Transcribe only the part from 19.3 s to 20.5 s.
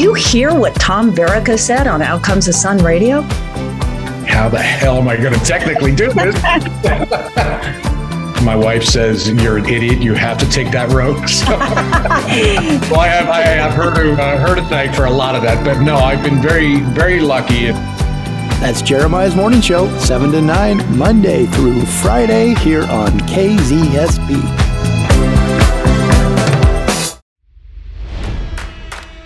Morning Show, 7 to